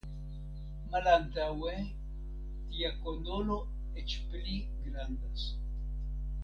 Malantaŭe 0.93 1.73
tia 2.71 2.91
konolo 3.05 3.61
eĉ 4.05 4.19
pli 4.33 4.61
grandas. 4.89 5.49